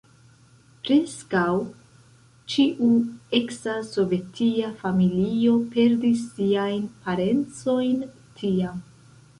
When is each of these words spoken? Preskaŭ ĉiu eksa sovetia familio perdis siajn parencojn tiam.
Preskaŭ 0.87 1.43
ĉiu 2.53 2.87
eksa 3.41 3.77
sovetia 3.91 4.73
familio 4.81 5.55
perdis 5.77 6.27
siajn 6.41 6.91
parencojn 7.07 8.07
tiam. 8.43 8.87